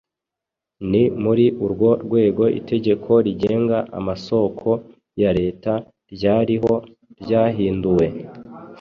[0.89, 4.69] Ni muri urwo rwego itegeko rigenga amasoko
[5.21, 5.73] ya Leta
[6.13, 6.73] ryariho
[7.21, 8.05] ryahinduwe